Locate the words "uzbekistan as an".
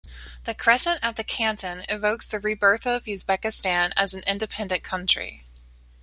3.05-4.23